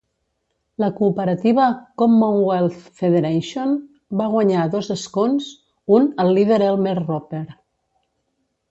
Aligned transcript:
La 0.83 0.87
cooperativa 0.99 1.65
Commonwealth 2.03 2.79
Federation 3.03 3.77
va 4.23 4.31
guanyar 4.37 4.67
dos 4.79 4.93
escons, 4.97 5.53
un 5.99 6.11
el 6.27 6.37
líder 6.41 6.63
Elmer 6.73 7.01
Roper. 7.05 7.47